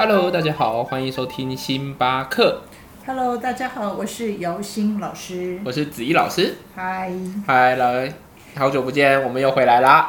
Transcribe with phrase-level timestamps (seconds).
[0.00, 2.62] Hello，大家好，欢迎收听星巴克
[3.04, 5.58] ，Hello，大家好，我是姚欣老师。
[5.64, 6.54] 我是子怡老师。
[6.76, 7.10] 嗨，
[7.44, 8.14] 嗨，来，
[8.54, 10.08] 好久不见，我们又回来啦。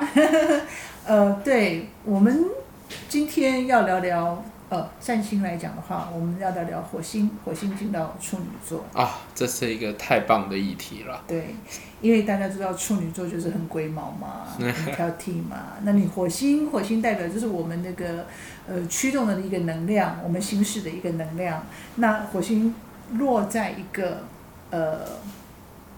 [1.08, 2.46] 呃，对我们
[3.08, 8.86] 今天要聊聊，呃，占星来讲的话，我们要聊聊火星，火星进到处女座。
[8.94, 11.24] 啊，这是一个太棒的议题了。
[11.28, 11.56] 对，
[12.02, 15.74] 因为大家知道处女座就是很龟毛嘛，很 挑剔嘛。
[15.82, 18.28] 那你火星，火星代表就是我们那个
[18.68, 21.64] 呃驱动的一个能量，我们行事的一个能量。
[21.96, 22.76] 那火星
[23.14, 24.24] 落在一个
[24.70, 25.00] 呃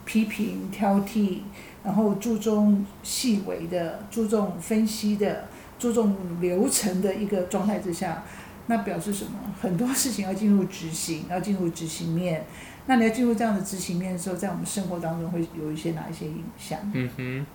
[0.06, 1.40] 批评、挑剔，
[1.84, 8.24] 然后注重细微的、注重分析的、注重流程的一个状态之下，
[8.72, 9.32] 那表示什么？
[9.62, 12.46] 很多事情要进入执行， 要进入执行面。
[12.88, 16.80] 那你要进入这样的执行面的时候，在我们生活当中会有一些哪一些影响？
[16.94, 17.46] 嗯哼，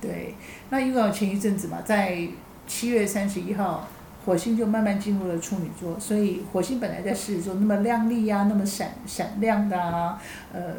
[0.00, 0.34] 对，
[0.68, 2.28] 那因为前一阵子嘛，在
[2.68, 3.88] 七月三十一号，
[4.24, 10.74] 火星就慢慢进入了处女座，所以火星本来在狮子座那么亮丽呀、那么闪闪亮的啊，呃，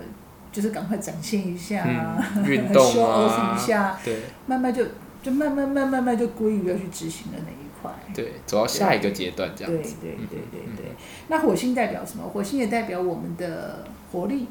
[0.51, 4.85] 就是赶快展现一下啊，嗯， 运动 show off 啊一，下，对慢慢就
[5.21, 7.91] 就慢慢慢慢慢就归于要去执行的那一块。
[8.13, 9.95] 对，走到下一个阶段这样子。
[10.01, 10.85] 对对对对对。
[11.27, 12.23] 那火星代表什么？
[12.27, 14.47] 火星也代表我们的活力、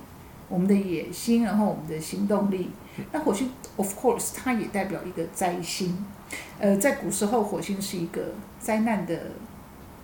[0.49, 2.71] 我们的野心，然后我们的行动力。
[3.13, 6.05] 那火星，of course，它也代表一个灾星。
[6.59, 8.23] 呃，在古时候，火星是一个
[8.59, 9.19] 灾难的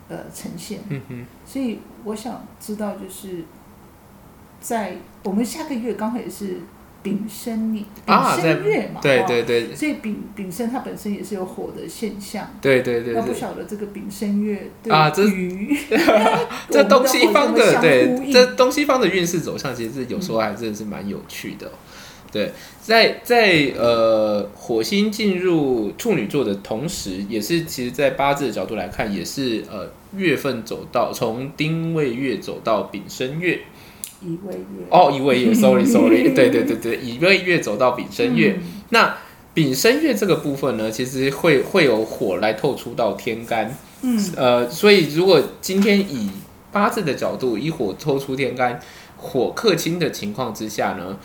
[0.09, 0.81] 呃呈现。
[0.89, 3.45] 嗯哼，所以我想知道，就是
[4.61, 6.61] 在我们下个月刚好也是
[7.11, 12.51] 丙申年，丙啊在申月嘛，对哦对对所以丙丙申它本身也是有火的现象。
[12.61, 13.33] 对对对那不。
[13.37, 15.77] 晓得这个丙申月对啊这鱼
[16.71, 21.71] 这东西方的对，这东西方的运势走向，其实有时候还真的是蛮有趣的哦、
[22.33, 33.61] 对，在在呃火星进入处女座的同时，也是其实，在八字的角度来看，也是呃月份走到从丁未月走到丙申月。
[34.23, 38.57] 乙未月哦，乙未月，sorry sorry，对对对对，乙未月走到丙申月。
[38.59, 39.17] 嗯那
[39.53, 43.75] 丙申月这个部分呢，其实会会有火来透出到天干。
[44.03, 46.31] 嗯呃，所以如果今天以
[46.71, 48.79] 八字的角度，以火透出天干，
[49.17, 51.19] 火克金的情况之下呢，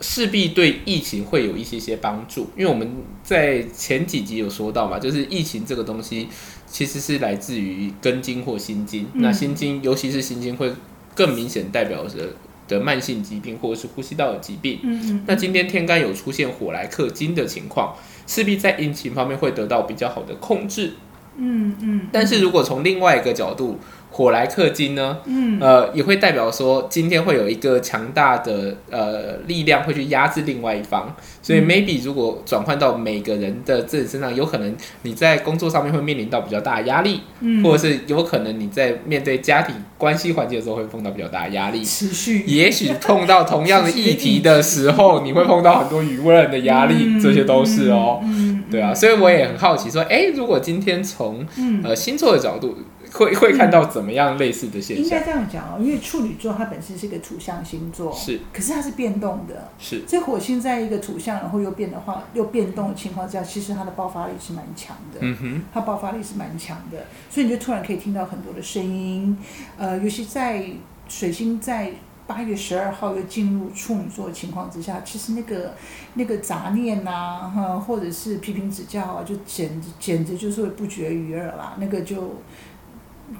[0.00, 2.48] 势必对疫情会有一些些帮助。
[2.56, 2.90] 因为我们
[3.22, 6.28] 在前几集有说到嘛，就是疫情这个东西
[6.66, 9.06] 其实是来自于根金或心金。
[9.12, 10.72] 嗯那心金，尤其是心金会
[11.14, 12.30] 更明显代表着
[12.66, 14.80] 的慢性疾病或者是呼吸道的疾病。
[14.82, 17.94] 嗯嗯那今天天干有出现火来克金的情况，
[18.26, 20.92] 势必在阴晴方面会得到比较好的控制。
[21.36, 23.78] 嗯嗯，但是如果从另外一个角度，
[24.16, 25.58] 火来克金呢，嗯。
[25.60, 31.66] 呃，也会代表说今天会有一个强大的呃力量会去压制另外一方，所以嗯。
[31.66, 37.62] maybe 如果转换到每个人的自己身上，有可能你在工作上面会面临到比较大的压力，嗯。
[37.64, 41.84] 或者是有可能你在面对家庭关系环节的时候会碰到比较大的压力。
[41.84, 42.44] 持续。
[42.46, 48.20] 也许碰到同样的议题的时候，你会碰到很多舆论的压力，这些都是哦。
[48.22, 52.76] 嗯，对啊，所以我也很好奇，说，哎，如果今天从嗯，呃星座的角度，
[53.14, 55.22] 会会看到怎么样类似的现象应该？
[55.24, 65.20] 这样讲哦，因为处女座它本身是一个土象星座，是可是它是变动的，是，所以火星在一个土象然后又变的话，又变动的情况之下，其实它的爆发力是蛮强的。
[65.20, 69.38] 嗯哼，它爆发力是蛮强的，所以你就突然可以听到很多的声音，
[69.78, 70.64] 呃，尤其在
[71.08, 71.92] 水星在
[72.26, 75.74] 八月十二号又进入处女座的情况之下，其实那个
[76.14, 82.34] 那个杂念呐、哈，或者是批评指教啊，就简直简直就是会不绝于耳啦，那个就。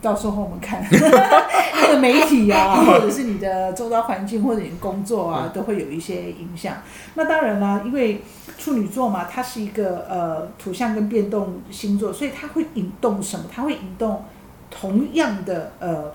[0.01, 6.77] 到时候我们看那个媒体啊， 或者是你的周遭环境或者你的工作啊，都会有一些影响。
[7.15, 8.23] 那当然啦，因为
[8.59, 13.45] 处女座嘛，它是一个呃土象跟变动星座，所以它会引动什么？
[13.53, 14.25] 它会引动
[14.71, 16.13] 同样的呃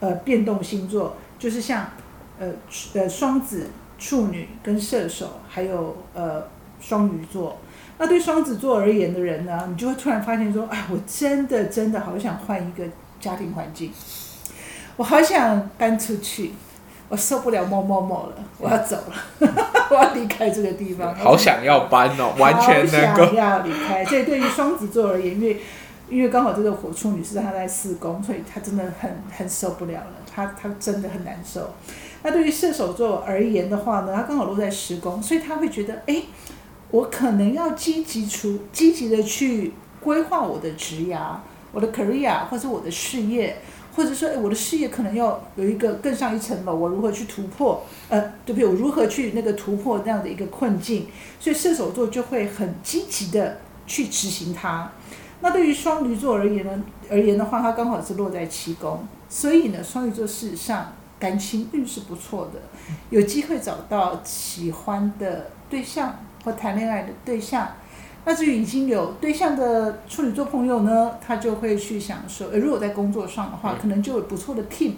[0.00, 1.86] 呃变动星座，就是像
[2.38, 2.48] 呃
[2.94, 6.44] 呃双子、处女跟射手，还有呃
[6.80, 7.58] 双鱼座。
[7.98, 12.84] 那对双子座而言的人呢，你就会突然发现说，哎，我真的真的好想换一个
[13.20, 13.92] 家庭环境，
[14.96, 16.52] 我好想搬出去，
[17.08, 19.14] 我受不了某某某了，我要走了，
[19.90, 21.14] 我要离开这个地方。
[21.14, 24.04] 好想要搬哦，完全能够想要离开。
[24.04, 25.60] 所以对于双子座而言，因为
[26.08, 31.74] 因为刚好这个火处女是他在四宫，所以他真的很很受不了了，他他真的很难受。
[32.22, 36.22] 那对于射手座而言的话呢，他刚好落在十宫，所以他会觉得，哎，
[36.90, 41.36] 我可能要积极出积极的去规划我的职涯、
[41.72, 43.56] 我的 career 或者我的事业。
[43.96, 47.82] 或者说，哎，我的事业可能要有一个更上一层楼，我如何去突破？
[48.08, 48.64] 呃，对不对？
[48.64, 51.08] 我如何去那个突破那样的一个困境？
[51.40, 53.58] 所以射手座就会很积极的
[53.88, 54.92] 去执行它。
[55.40, 56.80] 那对于双鱼座而言呢，
[57.10, 62.60] 而言的话，它刚好是落在七宫，所以呢，双鱼座事实上感情运是不错的，
[63.10, 67.68] 有机会找到喜欢的对象或谈恋爱的对象。
[68.24, 72.48] 那至于已经有对象的处女座朋友呢，他就会去想说。
[72.48, 74.92] 呃，如果在工作上的话，可能就有不错的 team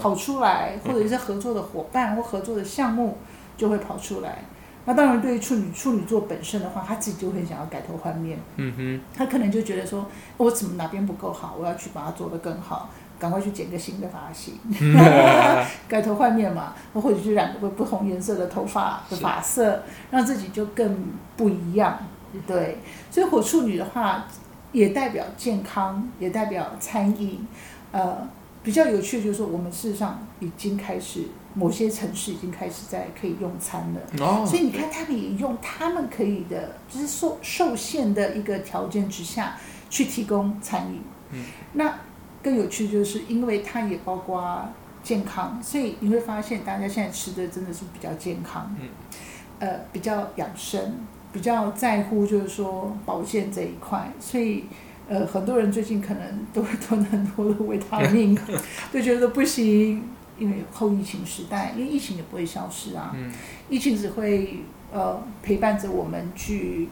[0.00, 3.18] 跑出来，或者是合作的伙伴或合作的项目
[3.56, 4.38] 就会跑出来。
[4.86, 12.90] 那当然，对于处女处女座本身的话，他自己就很想要改头换面，嗯哼，他可能就觉得说，我怎么哪边不够好，我要去把它做得更好，
[13.24, 14.52] 赶快去剪个新的发型，
[15.88, 20.94] 改头换面嘛，或者去染个不同颜色的头发的是发色，让自己就更
[21.34, 21.98] 不一样。
[22.46, 22.76] 对，
[23.10, 24.26] 所以火处女的话，
[24.72, 27.46] 也代表健康，也代表餐饮。
[27.92, 28.28] 呃，
[28.62, 31.22] 比较有趣的就是说，我们事实上已经开始，
[31.54, 34.00] 某些城市已经开始在可以用餐了。
[34.22, 39.56] 哦，所以你看，他们也用他们可以的，就是受受限的一个条件之下
[39.88, 41.00] 去提供餐饮。
[41.30, 41.42] 嗯，
[41.72, 41.94] 那
[42.44, 44.68] 更有趣就是，因为它也包括
[45.02, 48.88] 健康，所以你会发现大家现在吃的真的是比较健康，嗯，
[49.58, 50.94] 呃，比较养生，
[51.32, 54.66] 比较在乎就是说保健这一块，所以。
[55.06, 58.34] 呃，很多人最近可能都会吞很多的维他命，
[58.90, 60.02] 就觉得不行，
[60.38, 63.30] 因为后疫情时代，因为疫情也不会消失啊，嗯
[63.68, 64.60] 疫情只会
[64.90, 66.88] 呃陪伴着我们去，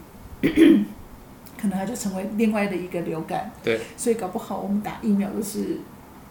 [1.63, 5.77] 可能它就成为另外的一个流感，对，所以搞不好我们打疫苗都是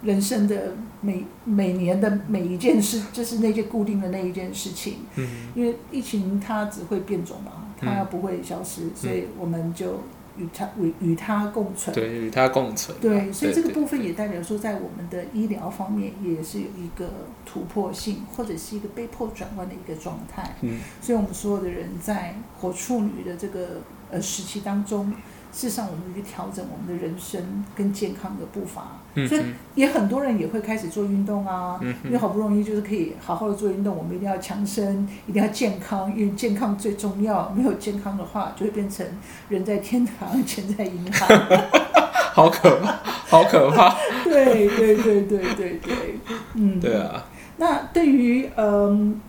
[0.03, 5.27] 人生的每每年的每一件事，就是那些固定的那一件事情，嗯。
[5.55, 10.01] 因为疫情它只会变种嘛，它嗯不会消失，所以我们就
[10.37, 11.95] 与它与与它共存。
[11.95, 12.95] 对，与它共存。
[13.01, 17.09] 对，所以这个部分也代表说，在我们的医疗方面也是有一个
[17.47, 20.57] 突破性，或者是一个被迫转弯的一个状态。
[20.61, 23.81] 嗯，所以，我们所有的人在火处女的这个
[24.13, 25.11] 呃时期当中，
[25.53, 28.99] 事实上我们去调整我们的人生跟健康的步伐。
[29.29, 29.43] 所以
[29.75, 37.51] 也很多人也会开始做运动啊，嗯因为，好不容易就是可以好好的做运动，我们一定要强身，一定要健康，因为健康最重要。
[37.51, 39.05] 没有健康的话，就会变成
[39.51, 41.29] 人在天堂，钱在银行。
[42.33, 42.93] 好可怕，
[43.29, 43.95] 好可怕。
[44.25, 46.19] 对对对对对对，
[46.55, 46.95] 嗯，对。
[46.95, 47.27] 啊，
[47.59, 49.21] 那对于嗯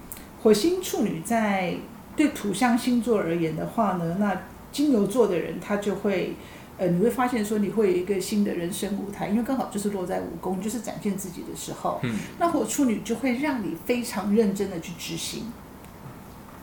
[0.42, 1.74] 火星处女在
[2.16, 4.34] 对土象星座而言的话呢，那
[4.74, 6.34] 金牛座的人他就会。
[6.76, 12.00] 呃，你会发现说你会有一个新的人生舞台，因为刚好就是落在五宫，就是展现自己的时候。
[12.02, 15.44] 嗯，那火处女就会让你非常认真的去执行，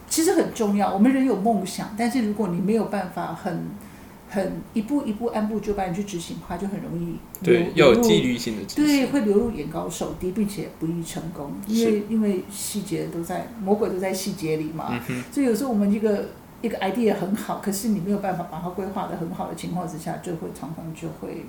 [0.09, 0.93] 其实很重要。
[0.93, 3.69] 我们人有梦想，但是如果你没有办法很
[4.29, 7.15] 很一步一步按部就班去执行的话，就很容易
[7.45, 15.01] 对，有纪律性的执对，会流入眼高手低，并且不易成功，因为因为细节都在魔鬼都在细节里嘛。
[15.31, 16.31] 所以有时候我们这个
[16.63, 21.47] 一个 idea 很好，可是你没有办法把它规划的很好的情况之下，就会常常就会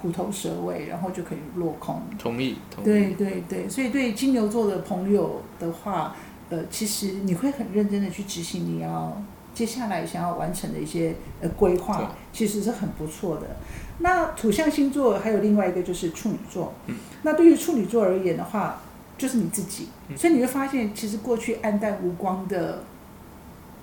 [0.00, 2.00] 虎头蛇尾，然后就可以落空。
[2.18, 2.86] 同意，同意。
[2.86, 6.14] 对对对，所以对金牛座的朋友的话，
[6.50, 9.20] 呃，其实你会很认真的去执行你要
[9.54, 13.56] 接下来想要完成的一些呃规划，其实是很不错的。
[14.00, 18.80] 那土象星座还有另外一个就是处女座，嗯那对于处女座而言的话，
[19.16, 22.84] 就是你自己，嗯所以你会发现，其实过去暗淡无光的，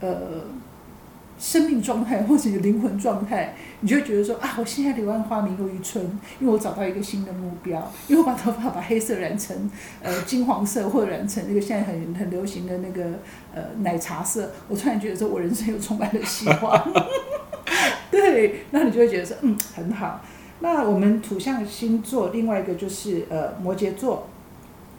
[0.05, 0.41] 呃。
[1.37, 6.01] 生命状态 或者你的灵魂状态，你就觉得说啊，我现在柳暗花明又一村，
[6.39, 9.69] 因为我找到一个新的目标，因为我把头发把黑色染成
[10.01, 13.19] 呃金黄色，或者染成那个现在很很流行的那个
[13.53, 16.93] 呃奶茶色，我突然觉得说我人生又充满了希望。
[18.09, 20.21] 对，那你就会觉得说嗯很好。
[20.61, 24.29] 那我们土象星座另外一个就是呃摩羯座。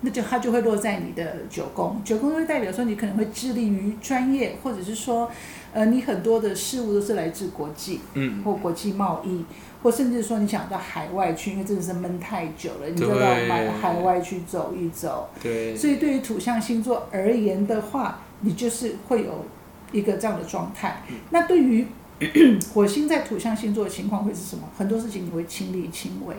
[0.03, 5.31] 那就它就会落在你的九宫，九宫会代表说你可能会致力于专业，或者是说，
[5.73, 9.45] 呃，你很多的事物都是来自国际，嗯，或国际贸易，
[9.83, 15.29] 或甚至说你想到海外去，因为真的是闷太久了，你就对到海海外去走一走。
[15.43, 19.45] 对，所以对于土象星座而言的话，你就是会有
[19.93, 21.03] 一个这样的状态。
[21.31, 21.87] 那对于
[22.73, 24.63] 火星在土象星座的情况会是什么？
[24.77, 26.35] 很多事情你会亲力亲为，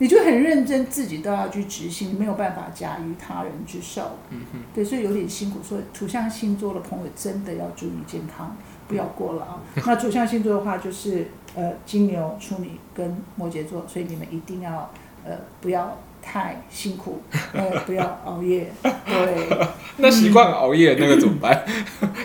[0.00, 4.16] 你就很认真，自己都要去执行，你没有办法驾驭他人之手。
[4.30, 5.62] 嗯哼，对，所以有点辛苦。
[5.62, 8.56] 所以土象星座的朋友真的要注意健康，
[8.88, 9.58] 不要过劳。
[9.84, 14.90] 那土象星座的话，就是呃金牛、处女跟摩羯座，所以你们一定要
[15.22, 17.20] 呃不要太辛苦，
[17.52, 18.72] 呃不要熬夜。
[18.82, 21.62] 对， 那习惯熬夜那个怎么办？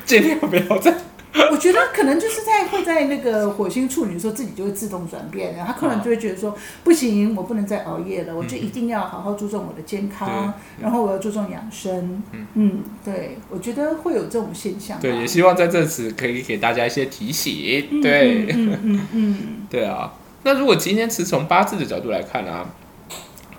[0.06, 0.96] 尽量不要再
[1.52, 12.24] 我觉得可能就是在会在那个火星处女的时候，自己就会自动转变，他可能就会觉得说，不行，我不能再熬夜了，我就一定要好好注重我的健康，然后我要注重养生。
[12.54, 15.00] 嗯，对，我觉得会有这种现象。
[15.02, 18.02] 对，也希望在这次可以给大家一些提醒。
[18.02, 19.38] 对，嗯嗯嗯，
[19.70, 20.14] 对啊。
[20.44, 22.66] 那如果今天是从八字的角度来看啊，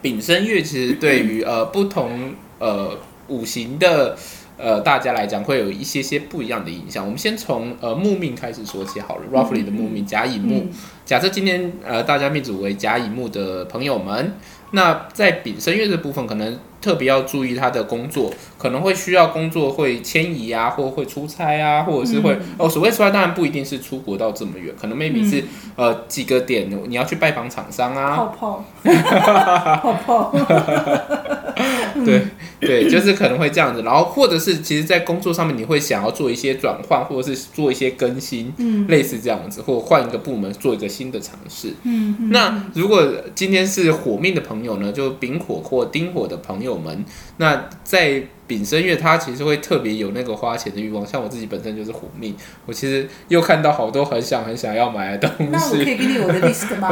[0.00, 4.16] 丙申月其实对于呃不同呃五行的。
[4.58, 7.04] 呃，大家来讲会有一些些不一样的影响。
[7.04, 10.66] 我们先从呃木命开始说起好了，roughly 的木命甲乙木。
[11.04, 14.32] 假设今天呃大家命主为甲乙木的朋友们，
[14.70, 25.42] 那在丙申月这部分可能特别要注意他的工作，可能会需要工作会迁移啊，或会出差啊，或者是会哦，所谓出差当然不一定是出国到这么远，可能 maybe 是
[25.74, 28.64] 呃几个点你要去拜访厂商啊，泡泡，
[29.82, 30.32] 泡泡。
[32.04, 32.22] 对
[32.60, 43.02] 对，就是可能会这样子，然后或者是其实，在工作上面你会想要做一些转换，或者是做一些更新，嗯，类似这样子，或换一个部门做一个新的尝试，嗯，那如果
[43.34, 47.04] 今天是火命的朋友呢，就丙火或丁火的朋友们，
[47.38, 56.88] 那在丙申月，他其实会特别有那个花钱的欲望，像我自己本身就是虎命，我其实又看到好多很想很想要买的东西，那我可以给你我的 list 吗？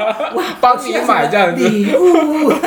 [0.60, 2.52] 帮你买这样子礼物。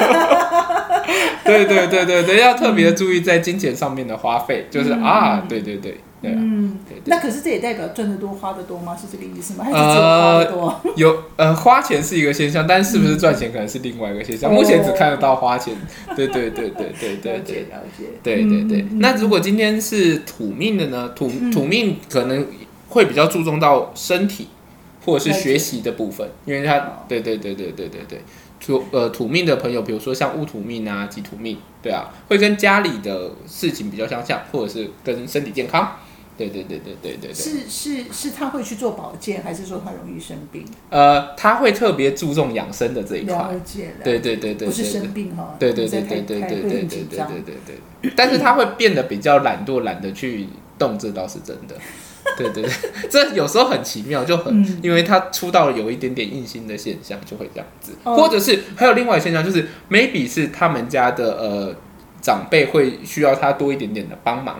[1.48, 8.98] 对对对对对，要特别注意在金钱上面的花费，就是啊，对对对对嗯，那可是这也代表赚的多花的多吗？
[9.00, 9.64] 是这个意思吗？
[9.64, 10.82] 还是只有花的多？
[10.96, 14.52] 有呃，花钱是一个现象，但是不是赚钱可能是另外一个现象。
[14.52, 15.75] 目前只看得到花钱。
[16.16, 18.06] 对对对对对对，了解了解。
[18.24, 21.10] 对对对，那如果今天是土命的呢？
[21.16, 22.48] 土土命可能
[22.90, 24.48] 会比较注重到身体
[25.06, 28.22] 或者是学习的部分，因为他对对对对对对对。
[28.60, 35.98] 土呃土命的朋友，比如说像戊土命啊、己土命，对啊，会跟家里的事情比较相像，或者是跟身体健康，
[36.38, 37.34] 对对对对对对对。
[37.34, 40.66] 是是是，他会去做保健，还是说他容易生病？
[40.90, 43.36] 呃，他会特别注重养生的这一块。
[43.36, 44.04] 了解了。
[44.04, 45.56] 对对对对，不是生病哈。
[45.60, 47.56] 对对对对对对对对对对对
[48.02, 48.14] 对。
[48.16, 50.48] 但是他会变得比较懒惰，懒得去
[50.80, 51.76] 动，这倒是真的。
[52.38, 52.72] 对对对，
[53.10, 61.75] 这有时候很奇妙，就很，因为他出道了有一点点硬心的现象，就会这样子，或者是还有另外一现象，就是 maybe 是他们家的呃
[62.22, 64.60] 长辈会需要他多一点点的帮忙。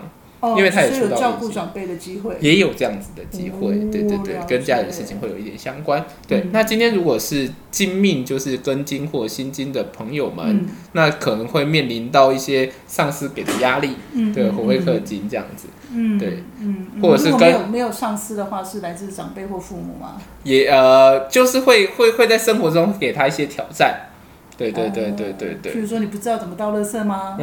[0.56, 6.04] 因为他也有照顾长辈的机会，也有这样子的机会，对对对，跟家里的事情会有一点相关。
[6.28, 13.96] 对，那今天如果是金命，就是跟金或辛金的朋友们，那可能会面临到一些上司给的压力，
[14.34, 20.20] 对，火会克金这样子，嗯，对，嗯，或者是没有没有上司的话，是来自长辈或父母吗？
[20.44, 24.10] 也呃，就是会会会在生活中给他一些挑战。
[24.56, 25.72] 对对对对对对。
[25.72, 27.36] 比如说，你不知道怎么倒垃圾吗？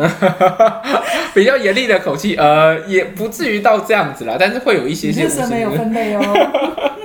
[1.34, 5.28] 比较严厉的口气，呃，也不至于到这样子啦，但是会有一些些。
[5.28, 6.22] 垃圾没有分类哦。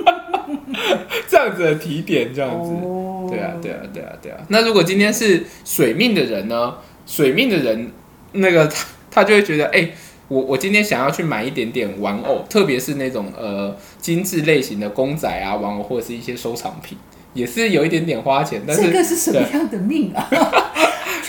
[1.27, 2.71] 这样子的提点，这样子。
[2.83, 3.27] 哦。
[3.29, 4.37] 对啊，对啊，对啊，对啊。
[4.47, 6.75] 那如果今天是水命的人呢？
[7.05, 7.91] 水命的人，
[8.33, 9.89] 那个他 他就会觉得，哎，
[10.27, 16.97] 我我今天想要去买一点点玩偶，特别是那种呃精致类型的公仔啊，玩偶或者是一些收藏品。
[17.39, 20.27] 也是有一点点花钱，但是这个是什么样的命啊？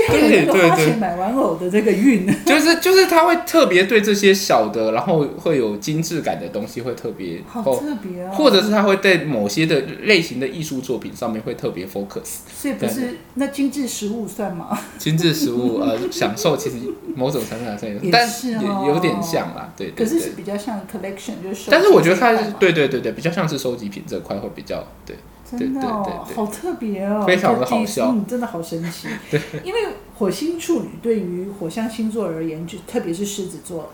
[0.09, 12.38] 对对对，买玩偶的这个运，就是就是他会特别对这些小的，然后会有精致感的东西会特别好特别哦，或者是他会对某些的类型的艺术作品上面会特别 focus。
[12.52, 14.76] 所以不是那精致食物算吗？
[14.99, 16.76] 精致食物呃，享受其实
[17.14, 19.90] 某种程度上算，但是也有点像啦，对。
[19.90, 25.17] 可是是比较像 collection 就是，但是我觉得它对对对对，比较像是收集品这块会比较对。
[25.59, 29.09] 真的哦，好特别哦，非常的好笑，嗯，真的好神奇。
[29.30, 29.80] 对，因为
[30.19, 33.90] 火星处女对于火象星座而言，就特别是狮子座，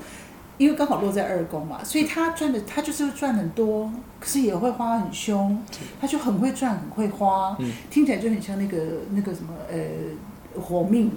[0.58, 5.62] 因为刚好落在二宫嘛，所以他赚的他就是赚很多，可是也会花很凶，
[6.00, 7.56] 他就很会赚，很会花，
[7.90, 8.78] 听起来就很像那个
[9.12, 9.76] 那个什么呃。
[10.60, 11.10] 活命，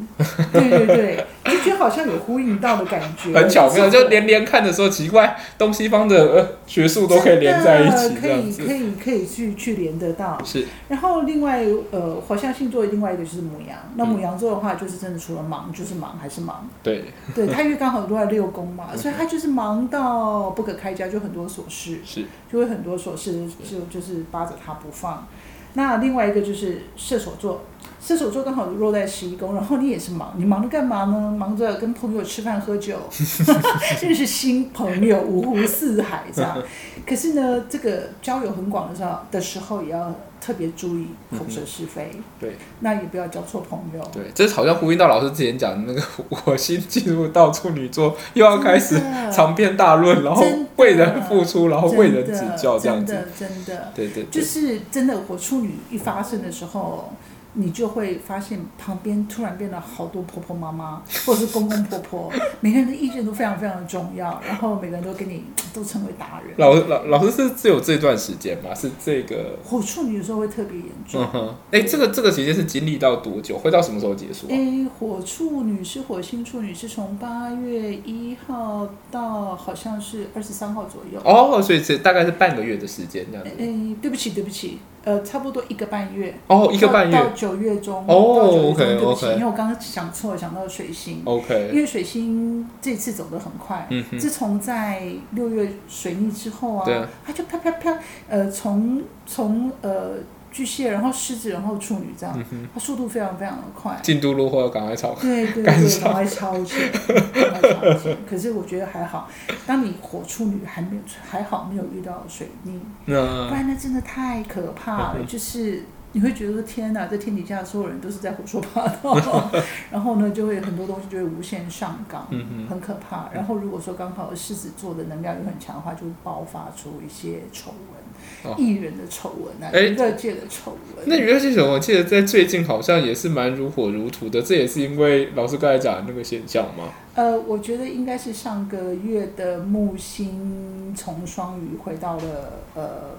[0.51, 10.37] 对对对，就觉得好像有呼应到的感觉，很巧妙，就连连看的时候奇怪，东西方的学术都可以连在一起，可以可以可以去去连得到。
[10.43, 17.05] 是，然后另外呃，火象星座另外一个就是母羊，那母羊座的话就是真的除了忙就是忙还是忙，对，
[17.35, 25.27] 对他因为刚好都在六宫嘛，所以他就是忙到不可开交，就很多琐事，是，就会很多琐事就就是扒着他不放。
[25.73, 27.61] 那另外一个就是射手座。
[28.01, 31.35] 射手座刚好落在十一宫，然后你也是忙，你忙着干嘛呢？
[31.37, 32.97] 忙着跟朋友吃饭喝酒，
[34.01, 36.57] 认识新朋友，五湖四海这样。
[37.05, 44.03] 可是呢，这个交友很广的时候的时候，也要特特别注意口舌是非，对，那也不要交错朋友。
[44.11, 46.01] 对，这好像呼应到老师之前讲的那个
[46.47, 48.99] 我新进入到处女座，又要开始
[49.31, 50.43] 长篇大论，然后
[50.77, 53.13] 为人付出，然后为人指教这样子。
[53.13, 57.13] 真的真的，对对对，就是真的我处女一发生的时候，
[57.53, 66.53] 你就会发现旁边突然变了好多婆婆妈妈， 或者是公公婆婆， 每个人的意见都非常非常的重要，然后每个人都跟你都成为达人。
[66.57, 68.73] 老老老师是只有这段时间吗？
[68.75, 69.57] 是这个？
[69.63, 71.27] 火处女的时候会特别严重。
[71.71, 73.57] 哎，这个这个期间是经历到多久？
[73.57, 74.49] 会到什么时候结束啊？
[74.49, 81.19] 诶，火处女是火星处女，是从八月一号到好像是二十三号左右。
[81.25, 83.51] 哦，所以这大概是半个月的时间这样子。
[83.57, 86.33] 诶，对不起，对不起，呃，差不多一个半月。
[86.47, 87.31] 哦，一个半到月。
[87.35, 88.03] 九月中。
[88.07, 91.17] 哦到九月中 OK，对不起，OK 因为我刚刚想错了，想到水星。
[91.17, 100.15] 因 OK，因为水星这次走得很快，嗯，自从在六月水逆之后对啊，它就啪啪啪，呃，从从呃
[100.51, 103.99] 巨蟹，然后狮子，然后处女这样，嗯，它速度非常非常的快。
[104.01, 105.13] 进度落后要赶快超。
[105.15, 108.17] 对 对对，赶快超前，赶快超前。
[108.29, 109.29] 可是我觉得还好，
[109.65, 115.15] 当你火处女还没有还好没有遇到水逆，不然那真的太可怕了。
[115.19, 119.51] 嗯就是你会觉得说天哪，这天底下所有人都是在胡说八道，
[119.91, 122.27] 然后呢就会很多东西就会无限上纲，
[122.67, 123.29] 很可怕。
[123.33, 131.07] 然后如果说刚好狮子座的能量又很强的话，就会爆发出一些丑闻，哦艺人的丑闻啊，哎娱乐界的丑闻。
[131.07, 136.85] 那娱乐系统，我记得在最近好像也是蛮如火如荼的，这也是因为老师刚才讲的那个现象吗？
[137.13, 143.11] 呃，我觉得应该是上个月的木星从双鱼回到了呃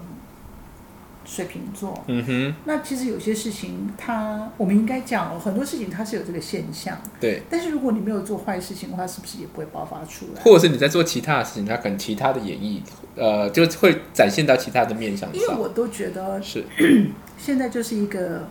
[1.31, 1.97] 水瓶座。
[2.07, 10.41] 嗯哼，那其实有些事情它，我们应该讲哦，很多事情它是有这个现象，对，但是如果你没有做坏事情的话，是不是也不会爆发出来？
[10.41, 12.81] 或者是你在做其他的事情，它可能其他的演绎，
[13.15, 15.41] 呃，就会展现到其他的面向上。
[15.41, 16.65] 因为我都觉得是，
[17.39, 18.45] 现在就是一个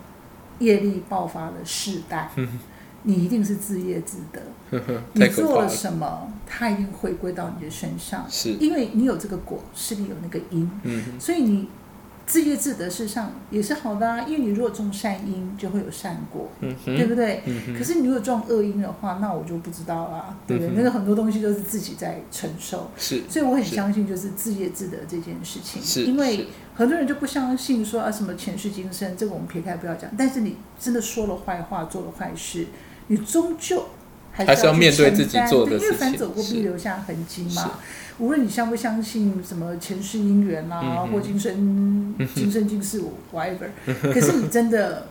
[0.60, 2.30] 业力爆发的时代，
[3.02, 5.68] 你一定是自业自得，呵呵，你做了。
[5.68, 10.70] 什么，它一定回归到你的身上，是，因为你有这个果，势必有那个因。
[10.82, 11.66] 嗯哼，所以你
[12.30, 14.20] 自业自得，事实上也是好的啊。
[14.20, 17.42] 因为你如果种善因，就会有善果，嗯，对不对？
[17.44, 20.70] 嗯，可是你如果种恶因的话，那我就不知道啦，对不对？
[20.70, 25.82] 嗯那个很多东西都是自己在承受，是，所以我很相信就是自业自得这件事情。
[25.82, 26.46] 是因为
[26.76, 30.08] 很多人就不相信说啊什么前世今生，这个我们撇开不要讲。
[30.16, 32.66] 但是你真的说了坏话，做了坏事，
[33.08, 33.84] 你终究
[34.32, 37.72] 还还是要去面对自己做的对因为事情反走过必留下痕迹嘛。
[38.18, 43.70] 无论你相不相信什么前世姻缘啦、嗯或今生、今生今世 whatever，
[44.12, 45.06] 可是你真的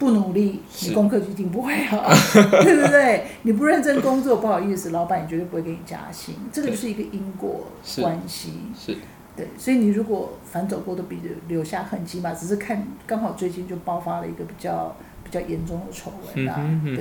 [0.00, 2.10] 不努力，你功课就一定不会好，
[2.62, 3.26] 对不对？
[3.42, 8.54] 你不认真工作，不好意思，老板也绝对不会给你加薪，这个就是一个因果是关系。
[8.76, 8.96] 是，
[9.36, 14.96] 对，所以你如果反走过都比留下痕迹嘛，只是看刚好最近就爆发了一个比较
[15.30, 16.96] 比较严重的丑闻啊、对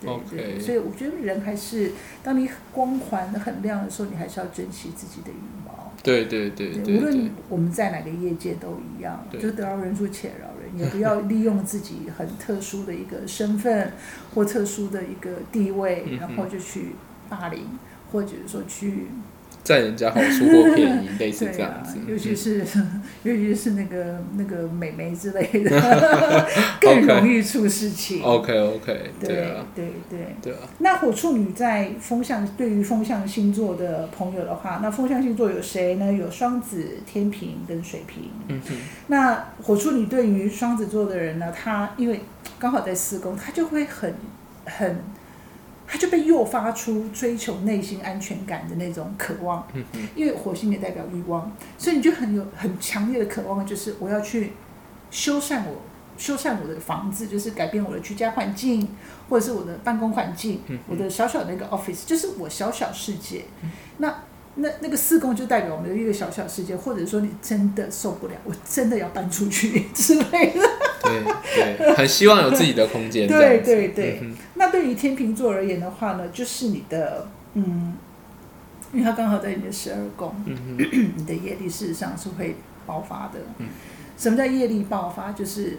[0.00, 5.34] 对对，所以我觉得人还是当你光环很亮的时候，你还是要珍惜自己的羽
[5.66, 5.92] 毛。
[6.02, 9.40] 对对对对，无论，我们在哪个业界都一样，对。
[9.40, 13.92] 就得饶人处且饶人，也 不要利用自己很特殊的一个身份
[14.34, 16.92] 或特殊的一个地位，然后就去
[17.28, 17.64] 霸凌，
[18.12, 19.08] 或者说去
[19.66, 22.64] 占人家好处或便宜，类似这样子，， 尤其嗯是、
[23.28, 25.70] 尤其是那个那个美眉之类的，
[26.80, 28.22] 更容易出事情。
[28.22, 30.18] OK OK，对对啊，对对。
[30.40, 36.12] 对啊，那火处女在风象，对于风象星座的朋友的话，那风象星座有谁呢？
[36.12, 38.30] 有双子、天平跟水瓶。
[38.46, 38.74] 嗯哼，
[39.08, 42.20] 那火处女对于双子座的人呢，他因为
[42.60, 44.14] 刚好在四宫，他就会很
[44.64, 44.96] 很，
[45.86, 49.66] 他就被诱发出追求内心安全感的那种渴望。
[50.14, 54.52] 因为火星也代表欲望，所以你就很有很强烈的渴望，就是我要去
[55.10, 55.82] 修缮我
[56.18, 58.88] 修缮我的房子，就是改变我的居家环境，
[59.28, 63.44] 或者是我的办公环境，嗯我的小小的一个 office，就是我小小世界。
[63.98, 64.14] 那
[64.56, 70.60] 那那个四宫就代表我们的一个小小世界，或者说你真的受不了，我真的要搬出去 之类的。
[71.02, 71.22] 对
[71.78, 77.94] 对，很希望有自己的空间， 对对对嗯那对于天秤座而言的话呢，就是你的嗯，
[78.92, 83.40] 因为它刚好在你的十二宫， 你的业力事实上是会爆发的。
[83.58, 83.66] 嗯
[84.18, 85.32] 什么叫业力爆发？
[85.32, 85.78] 就是，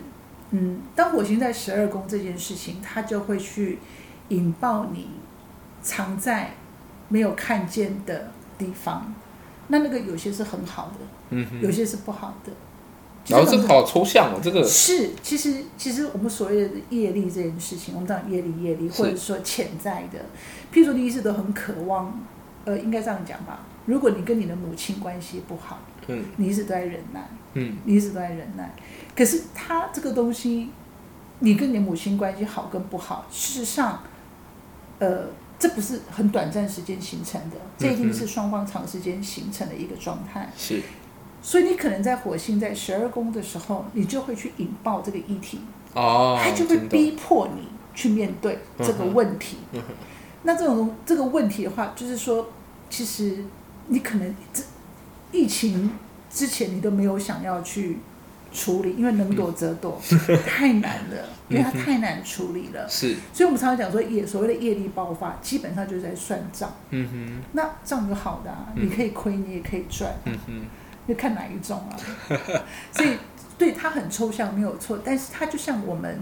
[0.51, 3.79] 嗯，当火星在十二宫这件事情，它就会去
[4.27, 5.09] 引爆你
[5.81, 6.51] 藏在
[7.09, 9.13] 没有看见的地方。
[9.69, 12.51] 那那个有些是很好的，嗯哼，有些是不好的。
[13.27, 20.19] 然后这个个好抽象哦，这个是，其实其实我们所谓的业力这件事情，我们讲业力业力，或者说潜在的，
[20.73, 22.17] 譬如说你一直都很渴望，
[22.63, 28.73] 呃，应该这样讲吧，如果你跟你的母亲关系不好，嗯你一直都在忍耐，嗯你一直都在忍耐。
[29.13, 30.69] 可是他这个东西，
[31.39, 34.01] 你跟你的母亲关系好跟不好，事实上，
[34.99, 35.25] 呃，
[35.59, 40.51] 这不是很短暂时间形成的，这一定是双方长时间形成的一个状态。
[40.57, 40.81] 是。
[41.41, 45.61] 所以你可能在火星在十二宫的时候，你就会去引爆这个议题，
[45.93, 49.57] 哦，它就会逼迫你去面对这个问题。
[50.43, 52.49] 那这种这个问题的话，就是说，
[52.89, 53.45] 其实
[53.87, 54.61] 你可能这
[55.31, 55.91] 疫情
[56.29, 57.99] 之前你都没有想要去
[58.57, 60.01] 处理，因为能躲则躲，
[60.47, 62.89] 太难了，因为它太难处理了。
[62.89, 63.15] 是。
[63.31, 66.73] 所以我们常常讲说业所谓的业力爆发，基本上就是在算账。
[66.89, 67.41] 嗯哼。
[67.53, 68.85] 那账有好的啊，嗯。
[68.85, 70.65] 你可以亏，你也可以赚，嗯哼。
[71.07, 71.93] 就看哪一种啊。
[72.91, 73.17] 所以
[73.57, 76.19] 对它很抽象没有错，但是它就像我们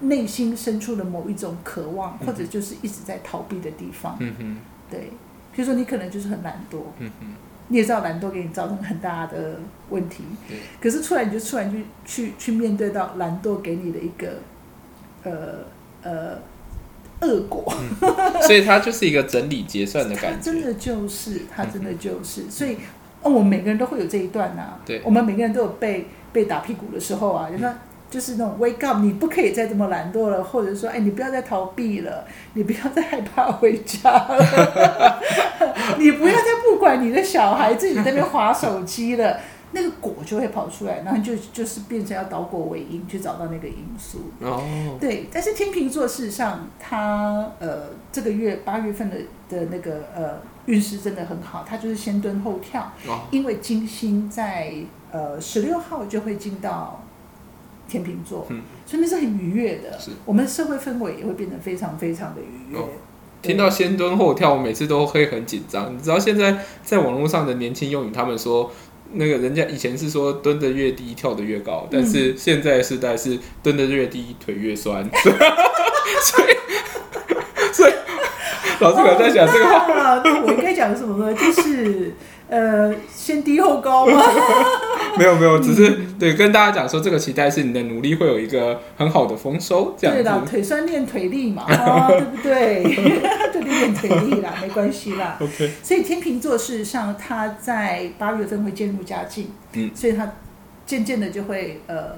[0.00, 4.16] 内心深处的某一种渴望，或者就是一直在逃避的地方。
[4.18, 4.56] 嗯哼。
[4.90, 5.10] 对，
[5.54, 7.26] 比如说你可能就是很懒惰，嗯哼
[7.72, 9.58] 你也知道懒惰给你造成很大的
[9.88, 10.58] 问题，对。
[10.78, 14.40] 可是突然你就突然去去去面对到懒惰给你的一个
[15.22, 15.64] 呃
[16.02, 16.38] 呃
[17.22, 17.72] 恶果，
[18.42, 20.42] 所以它就是一个整理结算的感觉。
[20.42, 22.76] 真的就是，它真的就是，所以
[23.22, 25.00] 哦，我们每个人都会有这一段呐、对。
[25.02, 27.72] 我们每个人都有被被打屁股的时候啊，就说。
[28.12, 35.18] 就是那种 wake up，你不可以再这么懒惰了，或者说，哎，你不要再逃避了，你不要再害怕回家了，
[35.98, 39.40] 你不要再不管你的小孩自己在那边划手机了，
[39.72, 44.18] 那个果就会跑出来，然后就就是变成要倒果为因，去找到那个因素。
[44.40, 44.62] 哦，
[45.00, 49.16] 对，但是天秤座事实上，他呃这个月八月份的
[49.48, 54.74] 的那个呃运势真的很好，他就是先蹲后跳，哦，因为金星在
[55.10, 57.02] 呃十六号就会进到
[57.92, 58.62] 天秤座，嗯。
[58.86, 59.98] 所以那是很愉悦的。
[59.98, 62.78] 是，我们的社会氛围也会变得非常非常的愉悦。
[62.78, 62.88] 哦
[63.42, 65.92] 听到先蹲后跳，我每次都会很紧张。
[65.92, 68.70] 你知道现在在网络上的年轻用语，他们说
[69.14, 75.04] 那个人家以前是说蹲得越低跳得越高，但是现在的时代是蹲得越低腿越酸，
[76.22, 76.54] 所以
[77.74, 77.92] 所以
[78.78, 81.34] 老师我在想这个话， 我应该讲什么呢？
[81.34, 82.14] 就是
[82.52, 84.22] 呃，先低后高吗？
[85.16, 90.50] 没有没有，只是对跟大家讲说这个期待是你的努力会有一个很好的丰收，这对啦，样子。
[90.50, 92.84] 腿酸练腿力嘛，啊， 对不对？
[93.54, 95.38] 就练练腿力啦，没关系啦。
[95.40, 100.30] OK，所以天秤座事实上，他在八月份会渐入佳境，嗯所以他
[100.84, 102.16] 渐渐的就会呃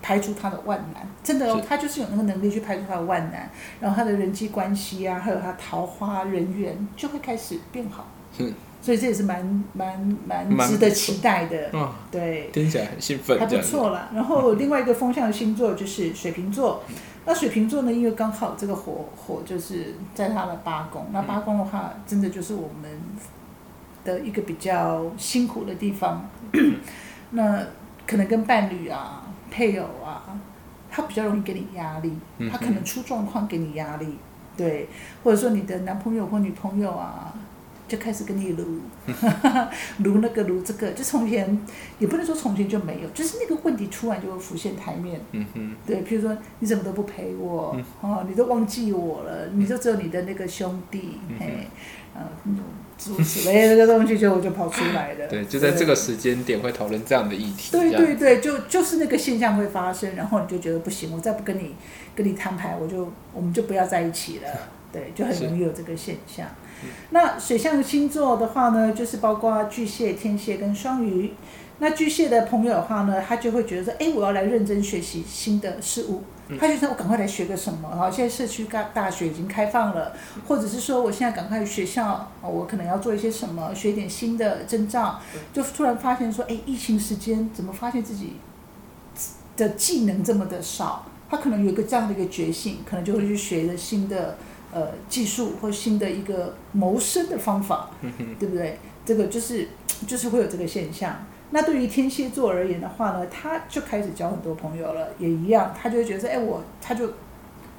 [0.00, 3.50] 排除他的万难，真的哦，他就是有那个能力去排除他的万难，
[3.80, 12.48] 然后他的人际关系啊，还有他桃花人缘就会开始变好，是，所以这也是蛮蛮值得期待的，哇，对。
[12.52, 13.58] 听起来很兴奋，还不。
[13.60, 14.08] 错啦。
[14.14, 16.82] 然后另外一个风向的星座就是水瓶座，
[17.26, 22.90] 那水瓶座呢，因为刚好这个火火就是在他的八宫，那八宫的话，真的就是我们
[24.04, 26.26] 的一个比较辛苦的地方。
[27.32, 27.60] 那
[28.06, 30.38] 可能跟伴侣啊、配偶啊，
[30.88, 32.16] 他比较容易给你压力，
[32.50, 34.16] 他可能出状况给你压力，
[34.56, 34.88] 对，
[35.24, 37.34] 或者说你的男朋友或女朋友啊。
[37.88, 38.80] 就开始跟你撸，
[40.04, 41.58] 撸那个撸这个，就从前
[41.98, 45.20] 也不能说从前就没有，就是那个问题突然就会浮现台面。
[45.32, 51.68] 嗯哼，对，譬如说你怎么都不陪我，嗯哦，你都忘记我了，你就只有你的那个兄弟，嗯哼嘿，
[52.14, 52.22] 呃，
[52.98, 55.26] 诸如此类 的这个东西就就跑出来了。
[55.26, 57.72] 对，就在这个时间点会讨论这样的议题。
[57.72, 61.74] 对对对，就就是那个现象会发生，然后你就觉得不行，我再不跟你
[62.14, 64.48] 跟你摊牌，我就我们就不要在一起了。
[64.90, 66.46] 对，就很容易有这个现象。
[67.10, 71.32] 那水象星座的话呢，就是包括巨蟹、天蝎跟双鱼。
[71.80, 76.22] 那巨蟹的朋友的话呢，他就会觉得说，哎，我要来认真学习新的事物。
[76.58, 80.12] 他就说，我赶快来学个什么哈，现在社区大大学已经开放了，
[80.46, 85.20] 或者是说，我现在赶快学校，哦我可能要做一些什么，学一点新的征兆，
[85.52, 88.38] 就突然发现说，哎，疫情时间怎么发现自己
[89.58, 91.04] 的技能这么的少？
[91.30, 94.38] 他可能有一个这样的一个觉醒，可能就会去学一个新的
[94.78, 97.90] 呃技术或新的一个谋生的方法，
[98.38, 98.78] 对不对？
[99.04, 99.68] 这个就是
[100.06, 101.24] 就是会有这个现象。
[101.50, 107.08] 那对于天蝎座而言的话呢，他就开始交很多朋友了，也一样，他就会觉得说，哎，我他就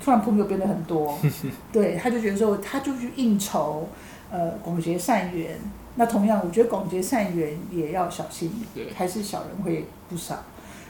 [0.03, 1.17] 突然朋友变得很多，
[1.71, 3.87] 对，他就觉得说，他就去应酬，
[4.31, 5.59] 呃，广结善缘。
[5.95, 10.43] 那同样，我觉得广结善缘也要小心，对，还是小人会不少。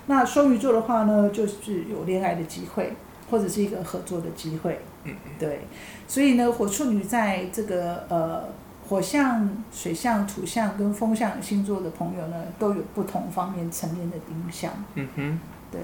[0.07, 2.93] 那双鱼座的话呢，就是有恋爱的机会，
[3.29, 4.79] 或者是一个合作的机会。
[5.03, 5.61] 嗯对，
[6.07, 8.43] 所以呢，火处女在这个呃
[8.87, 14.71] 火象、水象、土象跟风象星座的朋友呢，都有不同方面层面的影响。
[14.95, 15.39] 嗯哼，
[15.71, 15.79] 对，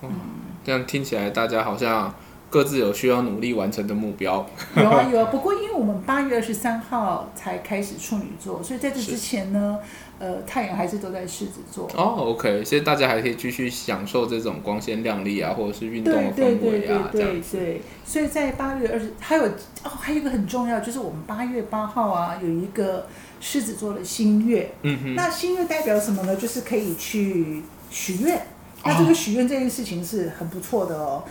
[0.00, 0.14] 哦嗯，
[0.62, 2.14] 这样听起来大家好像
[2.50, 4.46] 各自有需要努力完成的目标。
[4.76, 9.78] 有啊有啊，不过因为我们八月二十三号才开始处女座，所以在这之前呢，
[10.18, 11.88] 呃，太阳还是都在狮子座。
[11.94, 17.56] 哦，OK，所以大家还可以继续享受这种光鲜亮丽啊，或者是运动氛围啊，这对样子。
[17.56, 23.06] 对，所以在八月二十，还有哦，还有一个很重要，就是我们八月八号啊，有一个
[23.40, 24.72] 狮子座的新月。
[24.82, 26.34] 嗯哼，那新月代表什么呢？
[26.36, 28.42] 就是可以去许愿。
[28.84, 31.22] 那这个许愿这件事情是很不错的哦。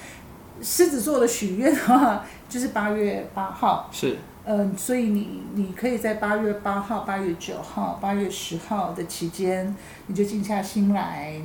[0.62, 4.18] 狮子座的许愿的话，就是八月八号，是。
[4.50, 11.42] 嗯，所以你你可以在八月八号、八月九号、八月十号的期间，你就静下心来，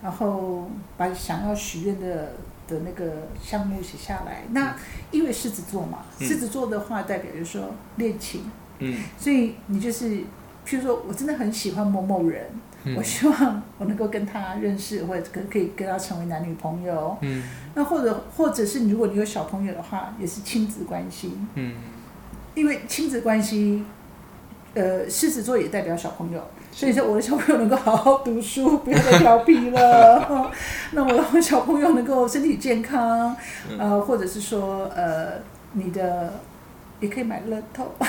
[0.00, 2.34] 然后把想要许愿的
[2.68, 4.44] 的那个项目写下来。
[4.50, 4.76] 那
[5.10, 6.24] 因为狮子座嘛，嗯。
[6.24, 8.96] 狮子座的话代表就是说恋情，嗯。
[9.18, 10.10] 所以你就是，
[10.64, 12.48] 譬如说我真的很喜欢某某人，
[12.84, 12.94] 嗯。
[12.94, 17.16] 我希望我能够跟他认识，或者可可以跟他成为男女朋友。
[17.22, 17.42] 嗯
[17.76, 21.74] 那或者或者是如果你有小朋友的话，也是亲子关系，嗯，
[22.54, 23.84] 因为亲子关系，
[24.72, 30.50] 呃，狮子座也代表小朋友，所以说我的小朋友能够好好读书，不要再调皮了。
[30.92, 33.36] 那我的小朋友能够身体健康，
[33.68, 35.34] 嗯呃，或者是说呃，
[35.72, 36.32] 你的
[37.00, 37.92] 也可以买乐透，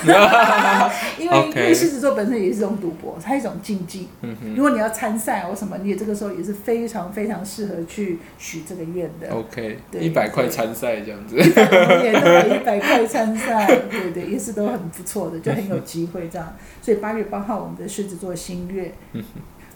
[1.19, 4.08] 因为因为狮子座本身也是一种赌博，它是一种竞技。
[4.21, 9.30] 嗯如果你要参赛或什么，你也这个时候也是非常非常适合去许这个愿的。
[9.30, 11.36] ，OK，对一百块参赛这样子。
[11.38, 16.56] 也都买一百块参赛，对对，也是都很不错的，就很有机会这样。
[16.82, 19.23] 所以八月八号我们的狮子座新月， 嗯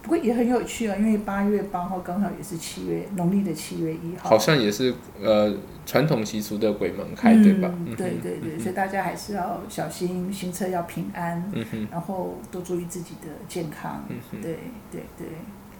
[0.01, 5.53] 不过也很有趣啊，因为八月八号刚好也是七月农历的七月一号，好像也是呃
[5.85, 7.71] 传统习俗的鬼门开，对吧？
[7.95, 11.51] 对对对，所以大家还是要小心，行车要平安，
[11.91, 14.03] 然后多注意自己的健康。
[14.41, 14.57] 对
[14.91, 15.27] 对对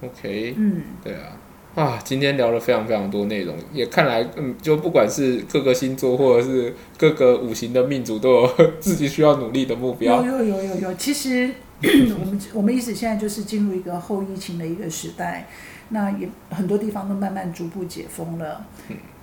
[0.07, 1.38] ，，OK，嗯，对啊。
[1.73, 8.49] 啊，今天聊了非常非常多内容，也看来，嗯，就不管是各个星座或者是各个五行的命主，都有
[8.81, 10.38] 自己需要努力的目标有。
[10.38, 11.49] 有有有有，其实
[11.81, 15.47] 我们我们意思现在就是进入一个后疫情的一个时代，
[15.89, 18.65] 那也很多地方都慢慢逐步解封了。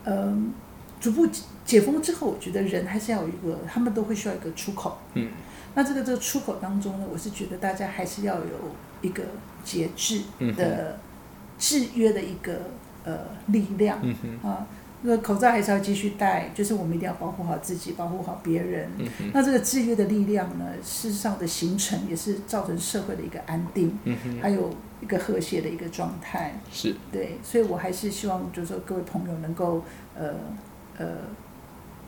[0.04, 0.50] 嗯，
[0.98, 4.96] 逐步解解封之后，我觉得人还是要有一个，他们都会需要一个出口。
[5.12, 5.28] 嗯，
[5.74, 9.22] 那这个这个出口当中呢，我是觉得大家还是要有一个
[9.62, 10.98] 节制嗯的
[11.58, 12.60] 制约的一个
[13.04, 13.18] 呃
[13.48, 13.98] 力量。
[14.02, 14.66] 嗯哼，啊，
[15.02, 18.90] 那口罩还是要继续戴，就是我们一定要保护好自己，保护好别人。
[18.98, 26.60] 嗯，那这个制约的力量呢，事实上的形成也是造成社会的一个安定，嗯哼，还有一个和谐的一个状态。
[26.72, 29.84] 是，对，所以我还是希望，就是说各位朋友能够
[30.16, 30.34] 呃
[30.96, 31.06] 呃，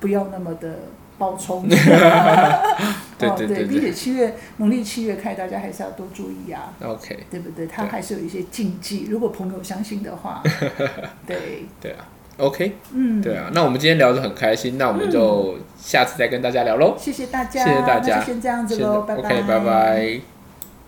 [0.01, 0.81] 不要那么的
[1.21, 1.63] 暴冲。
[3.21, 7.67] 哦，对对对并且七月农历七月开，大家还是要多注意啊，，OK，对不对？
[7.67, 10.43] 它还是有一些禁忌，如果朋友相信的话，
[11.27, 13.51] 对，对啊，OK，嗯，对啊。
[13.53, 16.97] 那我们今天聊得很开心，那我们就下次再跟大家聊喽。
[16.99, 20.40] 谢谢大家，谢谢大家就先这样子喽，拜 OK，拜拜。